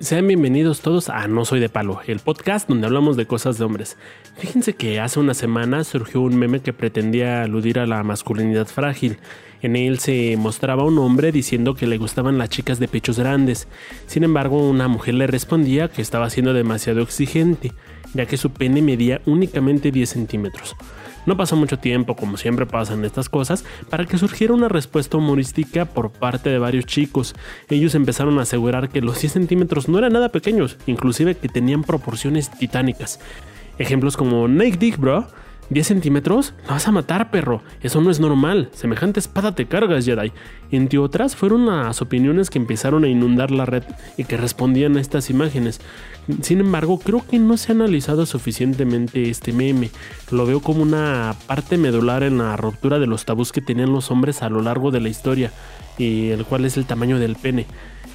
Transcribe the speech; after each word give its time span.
Sean 0.00 0.28
bienvenidos 0.28 0.80
todos 0.80 1.08
a 1.08 1.26
No 1.26 1.44
Soy 1.44 1.58
de 1.58 1.68
Palo, 1.68 2.00
el 2.06 2.20
podcast 2.20 2.68
donde 2.68 2.86
hablamos 2.86 3.16
de 3.16 3.26
cosas 3.26 3.58
de 3.58 3.64
hombres. 3.64 3.96
Fíjense 4.36 4.76
que 4.76 5.00
hace 5.00 5.18
una 5.18 5.34
semana 5.34 5.82
surgió 5.82 6.20
un 6.20 6.38
meme 6.38 6.60
que 6.60 6.72
pretendía 6.72 7.42
aludir 7.42 7.80
a 7.80 7.86
la 7.86 8.04
masculinidad 8.04 8.68
frágil. 8.68 9.18
En 9.60 9.74
él 9.74 9.98
se 9.98 10.36
mostraba 10.36 10.84
un 10.84 10.98
hombre 11.00 11.32
diciendo 11.32 11.74
que 11.74 11.88
le 11.88 11.98
gustaban 11.98 12.38
las 12.38 12.48
chicas 12.48 12.78
de 12.78 12.86
pechos 12.86 13.18
grandes. 13.18 13.66
Sin 14.06 14.22
embargo, 14.22 14.70
una 14.70 14.86
mujer 14.86 15.14
le 15.14 15.26
respondía 15.26 15.88
que 15.88 16.00
estaba 16.00 16.30
siendo 16.30 16.52
demasiado 16.54 17.02
exigente, 17.02 17.72
ya 18.14 18.24
que 18.24 18.36
su 18.36 18.50
pene 18.50 18.80
medía 18.80 19.20
únicamente 19.26 19.90
10 19.90 20.08
centímetros. 20.08 20.76
No 21.26 21.36
pasó 21.36 21.56
mucho 21.56 21.78
tiempo, 21.78 22.16
como 22.16 22.36
siempre 22.36 22.66
pasan 22.66 23.04
estas 23.04 23.28
cosas, 23.28 23.64
para 23.90 24.06
que 24.06 24.18
surgiera 24.18 24.54
una 24.54 24.68
respuesta 24.68 25.16
humorística 25.16 25.84
por 25.84 26.10
parte 26.10 26.50
de 26.50 26.58
varios 26.58 26.86
chicos. 26.86 27.34
Ellos 27.68 27.94
empezaron 27.94 28.38
a 28.38 28.42
asegurar 28.42 28.88
que 28.88 29.00
los 29.00 29.20
10 29.20 29.32
centímetros 29.32 29.88
no 29.88 29.98
eran 29.98 30.12
nada 30.12 30.30
pequeños, 30.30 30.76
inclusive 30.86 31.36
que 31.36 31.48
tenían 31.48 31.84
proporciones 31.84 32.50
titánicas. 32.50 33.20
Ejemplos 33.78 34.16
como 34.16 34.48
Nick 34.48 34.78
Dick, 34.78 34.98
bro, 34.98 35.26
10 35.70 35.86
centímetros, 35.86 36.54
la 36.66 36.74
vas 36.74 36.88
a 36.88 36.92
matar, 36.92 37.30
perro. 37.30 37.62
Eso 37.82 38.00
no 38.00 38.10
es 38.10 38.20
normal. 38.20 38.70
Semejante 38.72 39.20
espada 39.20 39.54
te 39.54 39.66
cargas, 39.66 40.06
Jedi. 40.06 40.32
Entre 40.70 40.98
otras, 40.98 41.36
fueron 41.36 41.66
las 41.66 42.00
opiniones 42.00 42.48
que 42.48 42.58
empezaron 42.58 43.04
a 43.04 43.08
inundar 43.08 43.50
la 43.50 43.66
red 43.66 43.82
y 44.16 44.24
que 44.24 44.36
respondían 44.36 44.96
a 44.96 45.00
estas 45.00 45.28
imágenes. 45.28 45.80
Sin 46.42 46.60
embargo, 46.60 46.98
creo 46.98 47.24
que 47.26 47.38
no 47.38 47.56
se 47.56 47.72
ha 47.72 47.74
analizado 47.74 48.24
suficientemente 48.24 49.28
este 49.28 49.52
meme. 49.52 49.90
Lo 50.30 50.46
veo 50.46 50.60
como 50.60 50.82
una 50.82 51.34
parte 51.46 51.76
medular 51.76 52.22
en 52.22 52.38
la 52.38 52.56
ruptura 52.56 52.98
de 52.98 53.06
los 53.06 53.24
tabús 53.24 53.52
que 53.52 53.60
tenían 53.60 53.92
los 53.92 54.10
hombres 54.10 54.42
a 54.42 54.48
lo 54.48 54.62
largo 54.62 54.90
de 54.90 55.00
la 55.00 55.08
historia, 55.08 55.52
y 55.98 56.28
el 56.28 56.44
cual 56.44 56.64
es 56.64 56.76
el 56.76 56.86
tamaño 56.86 57.18
del 57.18 57.36
pene. 57.36 57.66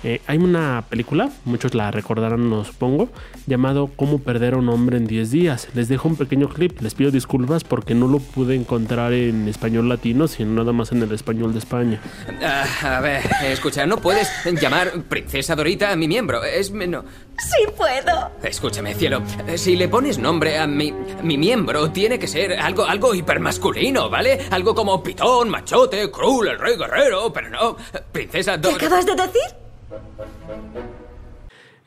Eh, 0.03 0.21
hay 0.27 0.37
una 0.37 0.83
película, 0.89 1.29
muchos 1.45 1.73
la 1.73 1.89
recordarán, 1.91 2.49
no 2.49 2.65
supongo, 2.65 3.09
llamado 3.47 3.89
Cómo 3.95 4.19
perder 4.19 4.55
a 4.55 4.57
un 4.57 4.67
hombre 4.69 4.97
en 4.97 5.07
10 5.07 5.31
días. 5.31 5.69
Les 5.73 5.87
dejo 5.87 6.09
un 6.09 6.17
pequeño 6.17 6.49
clip, 6.49 6.81
les 6.81 6.93
pido 6.93 7.09
disculpas 7.09 7.63
porque 7.63 7.95
no 7.95 8.07
lo 8.07 8.19
pude 8.19 8.55
encontrar 8.55 9.13
en 9.13 9.47
español 9.47 9.87
latino, 9.87 10.27
sino 10.27 10.51
nada 10.51 10.73
más 10.73 10.91
en 10.91 11.01
el 11.01 11.11
español 11.11 11.53
de 11.53 11.59
España. 11.59 12.01
Ah, 12.43 12.97
a 12.97 12.99
ver, 12.99 13.21
escucha, 13.45 13.85
no 13.85 13.97
puedes 13.97 14.29
llamar 14.59 14.91
princesa 15.03 15.55
Dorita 15.55 15.91
a 15.91 15.95
mi 15.95 16.07
miembro, 16.07 16.43
es 16.43 16.71
menos... 16.71 17.05
Sí 17.37 17.65
puedo. 17.75 18.31
Escúchame, 18.43 18.93
cielo, 18.93 19.21
si 19.55 19.75
le 19.75 19.87
pones 19.87 20.19
nombre 20.19 20.59
a 20.59 20.67
mi, 20.67 20.93
mi 21.23 21.37
miembro, 21.37 21.91
tiene 21.91 22.19
que 22.19 22.27
ser 22.27 22.53
algo, 22.53 22.85
algo 22.85 23.15
hipermasculino, 23.15 24.09
¿vale? 24.09 24.39
Algo 24.51 24.75
como 24.75 25.01
pitón, 25.01 25.49
machote, 25.49 26.11
cruel, 26.11 26.49
el 26.49 26.59
rey 26.59 26.77
guerrero, 26.77 27.33
pero 27.33 27.49
no, 27.49 27.77
princesa 28.11 28.59
¿Qué 28.61 28.69
acabas 28.69 29.05
de 29.05 29.15
decir? 29.15 29.62
Thank 29.93 30.75
you. 30.75 30.92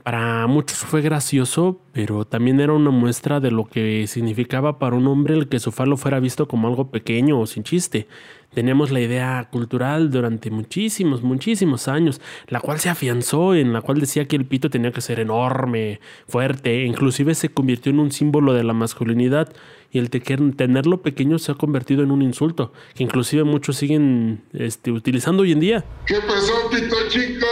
Para 0.07 0.47
muchos 0.47 0.79
fue 0.79 1.03
gracioso, 1.03 1.81
pero 1.91 2.25
también 2.25 2.61
era 2.61 2.73
una 2.73 2.91
muestra 2.91 3.41
de 3.41 3.51
lo 3.51 3.65
que 3.65 4.07
significaba 4.07 4.79
para 4.79 4.95
un 4.95 5.09
hombre 5.09 5.35
el 5.35 5.49
que 5.49 5.59
su 5.59 5.73
falo 5.73 5.97
fuera 5.97 6.21
visto 6.21 6.47
como 6.47 6.69
algo 6.69 6.93
pequeño 6.93 7.41
o 7.41 7.45
sin 7.45 7.65
chiste. 7.65 8.07
Teníamos 8.55 8.93
la 8.93 9.01
idea 9.01 9.49
cultural 9.51 10.13
durante 10.13 10.53
muchísimos, 10.53 11.25
muchísimos 11.25 11.89
años, 11.89 12.21
la 12.47 12.61
cual 12.61 12.79
se 12.79 12.89
afianzó, 12.89 13.57
en 13.57 13.73
la 13.73 13.81
cual 13.81 13.99
decía 13.99 14.29
que 14.29 14.37
el 14.37 14.47
pito 14.47 14.71
tenía 14.71 14.93
que 14.93 15.01
ser 15.01 15.19
enorme, 15.19 15.99
fuerte, 16.29 16.85
inclusive 16.85 17.35
se 17.35 17.49
convirtió 17.49 17.91
en 17.91 17.99
un 17.99 18.13
símbolo 18.13 18.53
de 18.55 18.63
la 18.63 18.75
masculinidad 18.75 19.53
y 19.91 19.99
el 19.99 20.09
tenerlo 20.11 21.03
pequeño 21.03 21.41
se 21.41 21.51
ha 21.51 21.57
convertido 21.57 22.05
en 22.05 22.13
un 22.13 22.23
insulto, 22.23 22.73
que 22.95 23.03
inclusive 23.03 23.43
muchos 23.43 23.77
siguen 23.77 24.45
este, 24.53 24.93
utilizando 24.93 25.43
hoy 25.43 25.51
en 25.51 25.59
día. 25.59 25.85
¿Qué 26.07 26.21
pasó, 26.21 26.71
pito 26.71 26.97
chico? 27.09 27.47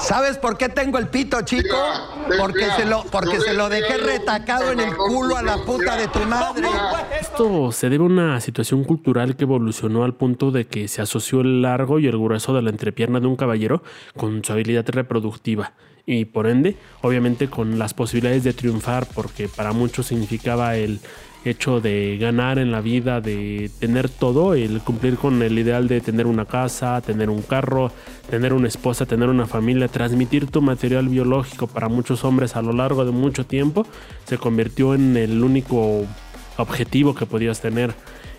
¿Sabes 0.00 0.38
por 0.38 0.56
qué 0.56 0.68
tengo 0.68 0.98
el 0.98 1.08
pito, 1.08 1.40
chico? 1.42 1.76
Porque 2.38 2.66
se 2.76 2.84
lo, 2.84 3.04
porque 3.04 3.40
se 3.40 3.54
lo 3.54 3.68
dejé 3.68 3.98
retacado 3.98 4.72
en 4.72 4.80
el 4.80 4.96
culo 4.96 5.36
a 5.36 5.42
la 5.42 5.58
puta 5.58 5.96
de 5.96 6.08
tu 6.08 6.20
madre. 6.20 6.68
Esto 7.20 7.72
se 7.72 7.88
debe 7.88 8.04
a 8.04 8.06
una 8.06 8.40
situación 8.40 8.84
cultural 8.84 9.36
que 9.36 9.44
evolucionó 9.44 10.04
al 10.04 10.14
punto 10.14 10.50
de 10.50 10.66
que 10.66 10.88
se 10.88 11.02
asoció 11.02 11.40
el 11.40 11.62
largo 11.62 11.98
y 11.98 12.06
el 12.06 12.18
grueso 12.18 12.54
de 12.54 12.62
la 12.62 12.70
entrepierna 12.70 13.20
de 13.20 13.26
un 13.26 13.36
caballero 13.36 13.82
con 14.16 14.44
su 14.44 14.52
habilidad 14.52 14.84
reproductiva. 14.88 15.72
Y 16.04 16.24
por 16.24 16.48
ende, 16.48 16.76
obviamente 17.02 17.48
con 17.48 17.78
las 17.78 17.94
posibilidades 17.94 18.42
de 18.42 18.52
triunfar, 18.52 19.06
porque 19.14 19.48
para 19.48 19.72
muchos 19.72 20.06
significaba 20.06 20.76
el 20.76 21.00
hecho 21.44 21.80
de 21.80 22.18
ganar 22.18 22.58
en 22.58 22.70
la 22.70 22.80
vida, 22.80 23.20
de 23.20 23.70
tener 23.78 24.08
todo, 24.08 24.54
el 24.54 24.80
cumplir 24.80 25.16
con 25.16 25.42
el 25.42 25.58
ideal 25.58 25.88
de 25.88 26.00
tener 26.00 26.26
una 26.26 26.44
casa, 26.44 27.00
tener 27.00 27.30
un 27.30 27.42
carro, 27.42 27.90
tener 28.30 28.52
una 28.52 28.68
esposa, 28.68 29.06
tener 29.06 29.28
una 29.28 29.46
familia, 29.46 29.88
transmitir 29.88 30.46
tu 30.46 30.62
material 30.62 31.08
biológico 31.08 31.66
para 31.66 31.88
muchos 31.88 32.24
hombres 32.24 32.56
a 32.56 32.62
lo 32.62 32.72
largo 32.72 33.04
de 33.04 33.12
mucho 33.12 33.44
tiempo, 33.44 33.86
se 34.24 34.38
convirtió 34.38 34.94
en 34.94 35.16
el 35.16 35.42
único 35.42 36.06
objetivo 36.56 37.14
que 37.14 37.26
podías 37.26 37.60
tener. 37.60 37.94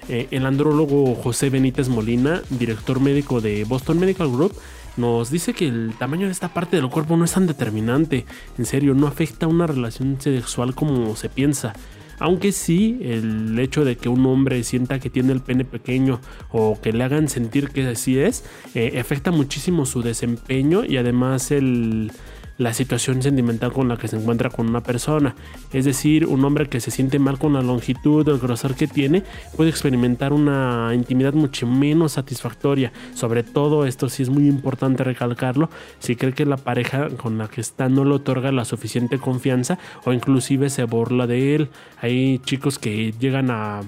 Eh, 0.09 0.27
el 0.31 0.45
andrólogo 0.45 1.15
José 1.15 1.49
Benítez 1.49 1.87
Molina, 1.87 2.41
director 2.49 2.99
médico 2.99 3.39
de 3.39 3.63
Boston 3.63 3.99
Medical 3.99 4.29
Group, 4.29 4.53
nos 4.95 5.31
dice 5.31 5.53
que 5.53 5.67
el 5.67 5.93
tamaño 5.97 6.27
de 6.27 6.31
esta 6.31 6.53
parte 6.53 6.75
del 6.75 6.89
cuerpo 6.89 7.17
no 7.17 7.25
es 7.25 7.31
tan 7.31 7.47
determinante. 7.47 8.25
En 8.57 8.65
serio, 8.65 8.93
no 8.93 9.07
afecta 9.07 9.45
a 9.45 9.49
una 9.49 9.65
relación 9.65 10.17
sexual 10.19 10.75
como 10.75 11.15
se 11.15 11.29
piensa. 11.29 11.73
Aunque 12.19 12.51
sí, 12.51 12.99
el 13.01 13.57
hecho 13.59 13.83
de 13.85 13.97
que 13.97 14.09
un 14.09 14.25
hombre 14.25 14.63
sienta 14.63 14.99
que 14.99 15.09
tiene 15.09 15.33
el 15.33 15.41
pene 15.41 15.65
pequeño 15.65 16.19
o 16.51 16.79
que 16.81 16.93
le 16.93 17.03
hagan 17.03 17.27
sentir 17.27 17.69
que 17.69 17.87
así 17.87 18.19
es, 18.19 18.45
eh, 18.75 18.99
afecta 18.99 19.31
muchísimo 19.31 19.85
su 19.85 20.01
desempeño 20.01 20.85
y 20.85 20.97
además 20.97 21.51
el, 21.51 22.11
la 22.57 22.73
situación 22.73 23.21
sentimental 23.21 23.71
con 23.73 23.87
la 23.87 23.97
que 23.97 24.07
se 24.07 24.17
encuentra 24.17 24.49
con 24.49 24.67
una 24.67 24.81
persona. 24.81 25.35
Es 25.71 25.85
decir, 25.85 26.25
un 26.25 26.43
hombre 26.45 26.69
que 26.69 26.79
se 26.79 26.91
siente 26.91 27.19
mal 27.19 27.39
con 27.39 27.53
la 27.53 27.61
longitud 27.61 28.27
o 28.27 28.31
el 28.31 28.39
grosor 28.39 28.75
que 28.75 28.87
tiene 28.87 29.23
puede 29.55 29.69
experimentar 29.69 30.33
una 30.33 30.91
intimidad 30.93 31.33
mucho 31.33 31.67
menos 31.67 32.13
satisfactoria. 32.13 32.91
Sobre 33.13 33.43
todo, 33.43 33.85
esto 33.85 34.09
sí 34.09 34.23
es 34.23 34.29
muy 34.29 34.47
importante 34.47 35.03
recalcarlo, 35.03 35.69
si 35.99 36.15
cree 36.15 36.33
que 36.33 36.45
la 36.45 36.57
pareja 36.57 37.09
con 37.09 37.37
la 37.37 37.47
que 37.47 37.61
está 37.61 37.89
no 37.89 38.05
le 38.05 38.15
otorga 38.15 38.51
la 38.51 38.65
suficiente 38.65 39.17
confianza 39.17 39.79
o 40.05 40.13
inclusive 40.13 40.69
se 40.69 40.83
burla 40.83 41.27
de 41.27 41.55
él. 41.55 41.69
Hay 42.01 42.39
chicos 42.39 42.79
que 42.79 43.13
llegan 43.19 43.49
a 43.49 43.81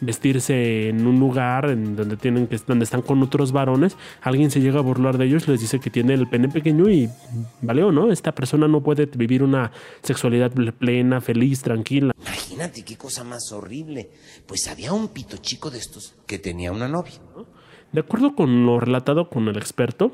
vestirse 0.00 0.88
en 0.88 1.06
un 1.06 1.18
lugar 1.18 1.70
en 1.70 1.96
donde 1.96 2.16
tienen 2.16 2.46
que 2.46 2.58
donde 2.66 2.84
están 2.84 3.02
con 3.02 3.22
otros 3.22 3.52
varones, 3.52 3.96
alguien 4.22 4.50
se 4.50 4.60
llega 4.60 4.78
a 4.78 4.82
burlar 4.82 5.18
de 5.18 5.26
ellos, 5.26 5.48
les 5.48 5.60
dice 5.60 5.80
que 5.80 5.90
tiene 5.90 6.14
el 6.14 6.28
pene 6.28 6.48
pequeño 6.48 6.88
y 6.88 7.08
vale 7.62 7.82
o 7.82 7.92
no, 7.92 8.10
esta 8.10 8.32
persona 8.32 8.68
no 8.68 8.82
puede 8.82 9.06
vivir 9.06 9.42
una 9.42 9.72
sexualidad 10.02 10.52
plena, 10.78 11.20
feliz, 11.20 11.62
tranquila. 11.62 12.12
Imagínate 12.20 12.84
qué 12.84 12.96
cosa 12.96 13.24
más 13.24 13.52
horrible. 13.52 14.10
Pues 14.46 14.68
había 14.68 14.92
un 14.92 15.08
pito 15.08 15.36
chico 15.38 15.70
de 15.70 15.78
estos 15.78 16.14
que 16.26 16.38
tenía 16.38 16.72
una 16.72 16.88
novia. 16.88 17.14
De 17.92 18.00
acuerdo 18.00 18.34
con 18.34 18.66
lo 18.66 18.80
relatado 18.80 19.30
con 19.30 19.48
el 19.48 19.56
experto, 19.56 20.12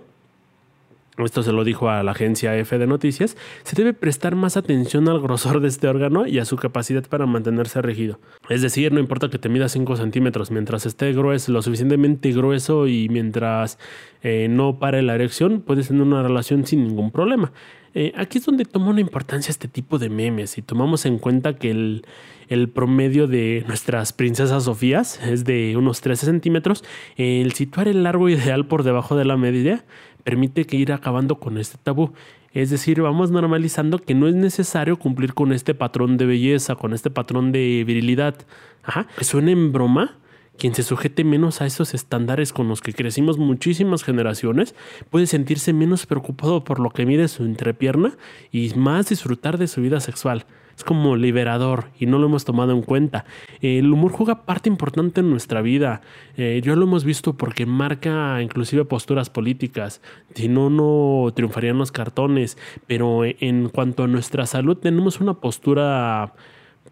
esto 1.18 1.42
se 1.42 1.52
lo 1.52 1.62
dijo 1.62 1.88
a 1.88 2.02
la 2.02 2.12
agencia 2.12 2.56
F 2.56 2.76
de 2.76 2.86
Noticias, 2.86 3.36
se 3.62 3.76
debe 3.76 3.94
prestar 3.94 4.34
más 4.34 4.56
atención 4.56 5.08
al 5.08 5.20
grosor 5.20 5.60
de 5.60 5.68
este 5.68 5.86
órgano 5.86 6.26
y 6.26 6.38
a 6.38 6.44
su 6.44 6.56
capacidad 6.56 7.06
para 7.06 7.26
mantenerse 7.26 7.80
rígido. 7.82 8.18
Es 8.48 8.62
decir, 8.62 8.92
no 8.92 8.98
importa 8.98 9.30
que 9.30 9.38
te 9.38 9.48
mida 9.48 9.68
5 9.68 9.96
centímetros, 9.96 10.50
mientras 10.50 10.86
esté 10.86 11.12
grueso, 11.12 11.52
lo 11.52 11.62
suficientemente 11.62 12.32
grueso 12.32 12.88
y 12.88 13.08
mientras 13.08 13.78
eh, 14.22 14.48
no 14.50 14.78
pare 14.78 15.02
la 15.02 15.14
erección, 15.14 15.60
puedes 15.60 15.88
tener 15.88 16.02
una 16.02 16.22
relación 16.22 16.66
sin 16.66 16.84
ningún 16.84 17.12
problema. 17.12 17.52
Eh, 17.96 18.12
aquí 18.16 18.38
es 18.38 18.44
donde 18.44 18.64
toma 18.64 18.88
una 18.88 19.00
importancia 19.00 19.52
este 19.52 19.68
tipo 19.68 19.98
de 19.98 20.08
memes 20.08 20.58
y 20.58 20.62
tomamos 20.62 21.06
en 21.06 21.18
cuenta 21.18 21.54
que 21.54 21.70
el, 21.70 22.04
el 22.48 22.68
promedio 22.68 23.28
de 23.28 23.64
nuestras 23.68 24.12
princesas 24.12 24.64
Sofías 24.64 25.20
es 25.24 25.44
de 25.44 25.76
unos 25.76 26.00
13 26.00 26.26
centímetros, 26.26 26.84
el 27.16 27.52
situar 27.52 27.86
el 27.86 28.02
largo 28.02 28.28
ideal 28.28 28.66
por 28.66 28.82
debajo 28.82 29.16
de 29.16 29.24
la 29.24 29.36
medida 29.36 29.84
permite 30.24 30.66
que 30.66 30.76
ir 30.76 30.92
acabando 30.92 31.36
con 31.36 31.58
este 31.58 31.78
tabú. 31.82 32.12
Es 32.52 32.70
decir, 32.70 33.00
vamos 33.02 33.30
normalizando 33.30 33.98
que 33.98 34.14
no 34.14 34.28
es 34.28 34.34
necesario 34.34 34.98
cumplir 34.98 35.34
con 35.34 35.52
este 35.52 35.74
patrón 35.74 36.16
de 36.16 36.26
belleza, 36.26 36.76
con 36.76 36.92
este 36.92 37.10
patrón 37.10 37.52
de 37.52 37.84
virilidad. 37.86 38.34
Ajá, 38.82 39.06
suena 39.20 39.50
en 39.50 39.72
broma, 39.72 40.18
quien 40.56 40.74
se 40.74 40.84
sujete 40.84 41.24
menos 41.24 41.60
a 41.60 41.66
esos 41.66 41.94
estándares 41.94 42.52
con 42.52 42.68
los 42.68 42.80
que 42.80 42.92
crecimos 42.92 43.38
muchísimas 43.38 44.04
generaciones 44.04 44.74
puede 45.10 45.26
sentirse 45.26 45.72
menos 45.72 46.06
preocupado 46.06 46.62
por 46.62 46.78
lo 46.78 46.90
que 46.90 47.06
mide 47.06 47.26
su 47.28 47.44
entrepierna 47.44 48.16
y 48.52 48.72
más 48.76 49.08
disfrutar 49.08 49.58
de 49.58 49.66
su 49.66 49.80
vida 49.80 49.98
sexual. 50.00 50.46
Es 50.76 50.84
como 50.84 51.16
liberador 51.16 51.86
y 51.98 52.06
no 52.06 52.18
lo 52.18 52.26
hemos 52.26 52.44
tomado 52.44 52.72
en 52.72 52.82
cuenta. 52.82 53.24
El 53.64 53.90
humor 53.90 54.12
juega 54.12 54.44
parte 54.44 54.68
importante 54.68 55.20
en 55.20 55.30
nuestra 55.30 55.62
vida. 55.62 56.02
Eh, 56.36 56.60
yo 56.62 56.76
lo 56.76 56.84
hemos 56.84 57.02
visto 57.02 57.32
porque 57.32 57.64
marca 57.64 58.42
inclusive 58.42 58.84
posturas 58.84 59.30
políticas. 59.30 60.02
Si 60.34 60.48
no, 60.48 60.68
no 60.68 61.32
triunfarían 61.32 61.78
los 61.78 61.90
cartones. 61.90 62.58
Pero 62.86 63.24
en 63.24 63.70
cuanto 63.70 64.02
a 64.02 64.06
nuestra 64.06 64.44
salud 64.44 64.76
tenemos 64.76 65.18
una 65.18 65.40
postura 65.40 66.34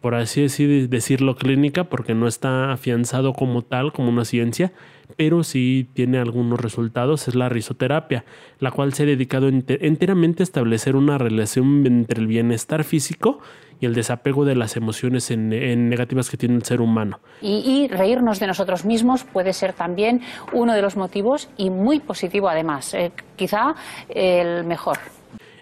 por 0.02 0.16
así 0.16 0.42
decirlo, 0.88 1.36
clínica, 1.36 1.84
porque 1.84 2.14
no 2.14 2.26
está 2.26 2.72
afianzado 2.72 3.32
como 3.32 3.62
tal, 3.62 3.92
como 3.92 4.08
una 4.08 4.24
ciencia, 4.24 4.72
pero 5.16 5.44
sí 5.44 5.88
tiene 5.94 6.18
algunos 6.18 6.60
resultados, 6.60 7.28
es 7.28 7.36
la 7.36 7.48
risoterapia, 7.48 8.24
la 8.58 8.72
cual 8.72 8.92
se 8.92 9.04
ha 9.04 9.06
dedicado 9.06 9.48
enteramente 9.48 10.42
a 10.42 10.44
establecer 10.44 10.96
una 10.96 11.18
relación 11.18 11.86
entre 11.86 12.20
el 12.20 12.26
bienestar 12.26 12.82
físico 12.82 13.38
y 13.78 13.86
el 13.86 13.94
desapego 13.94 14.44
de 14.44 14.56
las 14.56 14.76
emociones 14.76 15.30
en, 15.30 15.48
negativas 15.88 16.30
que 16.30 16.36
tiene 16.36 16.56
el 16.56 16.64
ser 16.64 16.80
humano. 16.80 17.20
Y, 17.40 17.86
reírnos 17.88 18.40
de 18.40 18.48
nosotros 18.48 18.84
mismos 18.84 19.22
puede 19.22 19.52
ser 19.52 19.72
también 19.72 20.20
uno 20.52 20.74
de 20.74 20.82
los 20.82 20.96
motivos 20.96 21.48
y 21.56 21.70
muy 21.70 22.00
positivo 22.00 22.48
además, 22.48 22.92
eh, 22.94 23.12
quizá 23.36 23.76
el 24.08 24.64
mejor. 24.64 24.98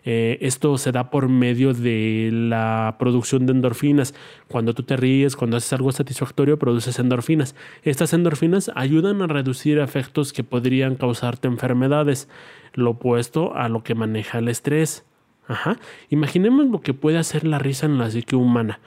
Eh, 0.05 0.39
esto 0.41 0.79
se 0.79 0.93
da 0.93 1.11
por 1.11 1.29
medio 1.29 1.75
de 1.75 2.31
la 2.33 2.97
producción 2.99 3.47
de 3.47 3.53
endorfinas. 3.53 4.15
Cuando 4.49 4.75
tú 4.75 4.83
te 4.83 4.97
ríes, 4.97 5.37
cuando 5.37 5.57
haces 5.57 5.73
algo 5.73 5.93
satisfactorio, 5.93 6.59
produces 6.59 6.99
endorfinas. 6.99 7.55
Estas 7.83 8.13
endorfinas 8.13 8.71
ayudan 8.75 9.23
a 9.23 9.27
reducir 9.27 9.79
efectos 9.79 10.33
que 10.33 10.45
podrían 10.45 10.97
causarte 10.97 11.49
enfermedades, 11.49 12.29
lo 12.75 12.91
opuesto 12.91 13.55
a 13.55 13.69
lo 13.69 13.83
que 13.83 13.95
maneja 13.95 14.39
el 14.39 14.49
estrés. 14.49 15.05
Ajá. 15.49 15.79
Imaginemos 16.11 16.67
lo 16.69 16.81
que 16.81 16.95
puede 16.95 17.19
hacer 17.19 17.45
la 17.45 17.59
risa 17.59 17.87
en 17.87 17.99
la 17.99 18.11
psique 18.11 18.37
humana. 18.37 18.81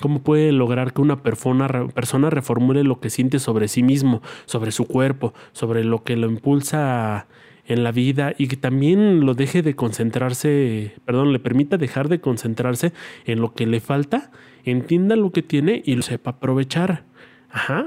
¿Cómo 0.00 0.22
puede 0.22 0.50
lograr 0.52 0.92
que 0.92 1.00
una 1.00 1.22
persona, 1.22 1.68
persona 1.94 2.28
reformule 2.28 2.82
lo 2.82 2.98
que 2.98 3.08
siente 3.08 3.38
sobre 3.38 3.68
sí 3.68 3.82
mismo, 3.82 4.20
sobre 4.46 4.72
su 4.72 4.86
cuerpo, 4.86 5.32
sobre 5.52 5.84
lo 5.84 6.02
que 6.02 6.16
lo 6.16 6.28
impulsa 6.28 7.18
a 7.18 7.26
en 7.66 7.84
la 7.84 7.92
vida 7.92 8.34
y 8.36 8.48
que 8.48 8.56
también 8.56 9.24
lo 9.24 9.34
deje 9.34 9.62
de 9.62 9.74
concentrarse, 9.74 10.94
perdón, 11.04 11.32
le 11.32 11.38
permita 11.38 11.76
dejar 11.76 12.08
de 12.08 12.20
concentrarse 12.20 12.92
en 13.24 13.40
lo 13.40 13.54
que 13.54 13.66
le 13.66 13.80
falta, 13.80 14.30
entienda 14.64 15.16
lo 15.16 15.30
que 15.30 15.42
tiene 15.42 15.82
y 15.84 15.94
lo 15.94 16.02
sepa 16.02 16.32
aprovechar. 16.32 17.04
Ajá. 17.50 17.86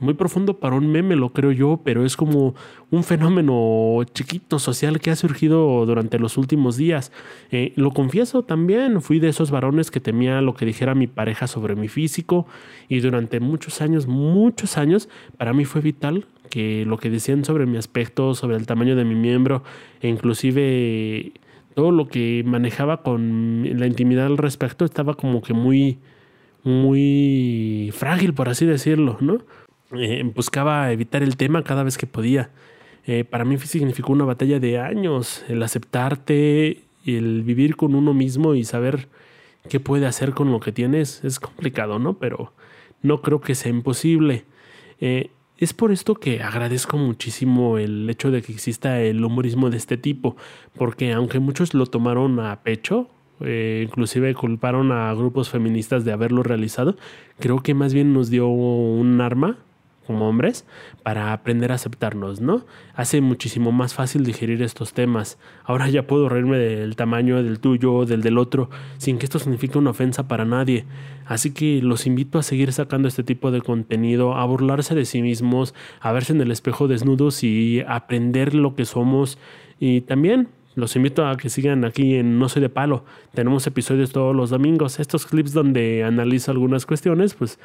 Muy 0.00 0.14
profundo 0.14 0.58
para 0.58 0.76
un 0.76 0.90
meme, 0.90 1.14
lo 1.14 1.34
creo 1.34 1.52
yo, 1.52 1.80
pero 1.84 2.06
es 2.06 2.16
como 2.16 2.54
un 2.90 3.04
fenómeno 3.04 3.98
chiquito 4.14 4.58
social 4.58 4.98
que 4.98 5.10
ha 5.10 5.16
surgido 5.16 5.84
durante 5.84 6.18
los 6.18 6.38
últimos 6.38 6.78
días. 6.78 7.12
Eh, 7.50 7.74
lo 7.76 7.90
confieso 7.90 8.42
también, 8.42 9.02
fui 9.02 9.20
de 9.20 9.28
esos 9.28 9.50
varones 9.50 9.90
que 9.90 10.00
temía 10.00 10.40
lo 10.40 10.54
que 10.54 10.64
dijera 10.64 10.94
mi 10.94 11.06
pareja 11.06 11.46
sobre 11.46 11.76
mi 11.76 11.88
físico 11.88 12.46
y 12.88 13.00
durante 13.00 13.40
muchos 13.40 13.82
años, 13.82 14.06
muchos 14.06 14.78
años, 14.78 15.10
para 15.36 15.52
mí 15.52 15.66
fue 15.66 15.82
vital 15.82 16.26
que 16.48 16.84
lo 16.86 16.98
que 16.98 17.10
decían 17.10 17.44
sobre 17.44 17.66
mi 17.66 17.76
aspecto, 17.76 18.34
sobre 18.34 18.56
el 18.56 18.66
tamaño 18.66 18.96
de 18.96 19.04
mi 19.04 19.14
miembro, 19.14 19.62
e 20.00 20.08
inclusive 20.08 21.32
todo 21.74 21.92
lo 21.92 22.08
que 22.08 22.42
manejaba 22.44 23.02
con 23.02 23.68
la 23.78 23.86
intimidad 23.86 24.26
al 24.26 24.38
respecto 24.38 24.84
estaba 24.84 25.14
como 25.14 25.42
que 25.42 25.54
muy, 25.54 25.98
muy 26.64 27.90
frágil, 27.94 28.34
por 28.34 28.48
así 28.48 28.66
decirlo, 28.66 29.16
¿no? 29.20 29.38
Eh, 29.92 30.22
buscaba 30.34 30.92
evitar 30.92 31.22
el 31.22 31.36
tema 31.36 31.64
cada 31.64 31.82
vez 31.82 31.98
que 31.98 32.06
podía. 32.06 32.50
Eh, 33.06 33.24
para 33.24 33.44
mí 33.44 33.58
significó 33.58 34.12
una 34.12 34.24
batalla 34.24 34.60
de 34.60 34.78
años, 34.78 35.44
el 35.48 35.62
aceptarte, 35.62 36.82
el 37.04 37.42
vivir 37.42 37.76
con 37.76 37.94
uno 37.94 38.14
mismo 38.14 38.54
y 38.54 38.64
saber 38.64 39.08
qué 39.68 39.80
puede 39.80 40.06
hacer 40.06 40.32
con 40.32 40.50
lo 40.52 40.60
que 40.60 40.72
tienes. 40.72 41.24
Es 41.24 41.40
complicado, 41.40 41.98
¿no? 41.98 42.14
Pero 42.14 42.52
no 43.02 43.22
creo 43.22 43.40
que 43.40 43.54
sea 43.54 43.70
imposible. 43.70 44.44
Eh, 45.00 45.30
es 45.58 45.74
por 45.74 45.92
esto 45.92 46.14
que 46.14 46.42
agradezco 46.42 46.96
muchísimo 46.96 47.78
el 47.78 48.08
hecho 48.08 48.30
de 48.30 48.42
que 48.42 48.52
exista 48.52 49.00
el 49.00 49.22
humorismo 49.22 49.68
de 49.70 49.76
este 49.76 49.98
tipo, 49.98 50.36
porque 50.74 51.12
aunque 51.12 51.38
muchos 51.38 51.74
lo 51.74 51.86
tomaron 51.86 52.40
a 52.40 52.62
pecho, 52.62 53.08
eh, 53.40 53.84
inclusive 53.86 54.34
culparon 54.34 54.90
a 54.92 55.12
grupos 55.12 55.50
feministas 55.50 56.04
de 56.04 56.12
haberlo 56.12 56.42
realizado, 56.42 56.96
creo 57.38 57.62
que 57.62 57.74
más 57.74 57.92
bien 57.92 58.14
nos 58.14 58.30
dio 58.30 58.48
un 58.48 59.20
arma 59.20 59.58
como 60.10 60.28
hombres 60.28 60.64
para 61.04 61.32
aprender 61.32 61.70
a 61.70 61.76
aceptarnos, 61.76 62.40
¿no? 62.40 62.66
Hace 62.96 63.20
muchísimo 63.20 63.70
más 63.70 63.94
fácil 63.94 64.24
digerir 64.24 64.60
estos 64.60 64.92
temas. 64.92 65.38
Ahora 65.62 65.88
ya 65.88 66.08
puedo 66.08 66.28
reírme 66.28 66.58
del 66.58 66.96
tamaño 66.96 67.40
del 67.44 67.60
tuyo, 67.60 68.04
del 68.06 68.20
del 68.20 68.36
otro, 68.36 68.70
sin 68.98 69.18
que 69.18 69.26
esto 69.26 69.38
signifique 69.38 69.78
una 69.78 69.90
ofensa 69.90 70.26
para 70.26 70.44
nadie. 70.44 70.84
Así 71.26 71.52
que 71.52 71.80
los 71.80 72.08
invito 72.08 72.40
a 72.40 72.42
seguir 72.42 72.72
sacando 72.72 73.06
este 73.06 73.22
tipo 73.22 73.52
de 73.52 73.60
contenido, 73.60 74.34
a 74.34 74.44
burlarse 74.46 74.96
de 74.96 75.04
sí 75.04 75.22
mismos, 75.22 75.76
a 76.00 76.10
verse 76.10 76.32
en 76.32 76.40
el 76.40 76.50
espejo 76.50 76.88
desnudos 76.88 77.44
y 77.44 77.84
aprender 77.86 78.52
lo 78.52 78.74
que 78.74 78.86
somos. 78.86 79.38
Y 79.78 80.00
también 80.00 80.48
los 80.74 80.96
invito 80.96 81.24
a 81.24 81.36
que 81.36 81.50
sigan 81.50 81.84
aquí 81.84 82.16
en 82.16 82.40
No 82.40 82.48
Soy 82.48 82.62
de 82.62 82.68
Palo. 82.68 83.04
Tenemos 83.32 83.64
episodios 83.68 84.10
todos 84.10 84.34
los 84.34 84.50
domingos. 84.50 84.98
Estos 84.98 85.24
clips 85.24 85.52
donde 85.52 86.02
analizo 86.02 86.50
algunas 86.50 86.84
cuestiones, 86.84 87.34
pues 87.34 87.60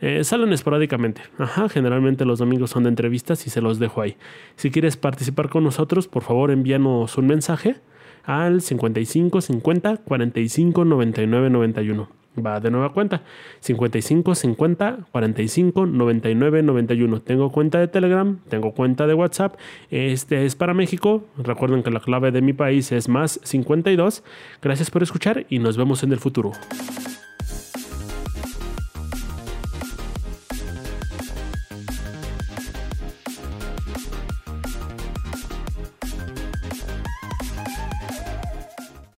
eh, 0.00 0.24
salen 0.24 0.52
esporádicamente. 0.52 1.22
Ajá, 1.38 1.68
generalmente 1.68 2.24
los 2.24 2.38
domingos 2.38 2.70
son 2.70 2.84
de 2.84 2.90
entrevistas 2.90 3.46
y 3.46 3.50
se 3.50 3.60
los 3.60 3.78
dejo 3.78 4.02
ahí. 4.02 4.16
Si 4.56 4.70
quieres 4.70 4.96
participar 4.96 5.48
con 5.48 5.64
nosotros, 5.64 6.08
por 6.08 6.22
favor 6.22 6.50
envíanos 6.50 7.16
un 7.18 7.26
mensaje 7.26 7.76
al 8.24 8.60
55 8.60 9.40
50 9.40 9.98
45 9.98 10.84
99 10.84 11.50
91. 11.50 12.08
Va 12.44 12.60
de 12.60 12.70
nueva 12.70 12.92
cuenta. 12.92 13.22
55 13.60 14.34
50 14.34 14.98
45 15.10 15.86
99 15.86 16.62
91. 16.62 17.20
Tengo 17.22 17.50
cuenta 17.50 17.78
de 17.78 17.88
Telegram, 17.88 18.38
tengo 18.48 18.72
cuenta 18.72 19.06
de 19.06 19.14
WhatsApp. 19.14 19.56
Este 19.90 20.44
es 20.44 20.54
para 20.54 20.74
México. 20.74 21.24
Recuerden 21.38 21.82
que 21.82 21.90
la 21.90 22.00
clave 22.00 22.32
de 22.32 22.42
mi 22.42 22.52
país 22.52 22.92
es 22.92 23.08
más 23.08 23.40
52. 23.42 24.22
Gracias 24.60 24.90
por 24.90 25.02
escuchar 25.02 25.46
y 25.48 25.60
nos 25.60 25.76
vemos 25.76 26.02
en 26.02 26.12
el 26.12 26.18
futuro. 26.18 26.52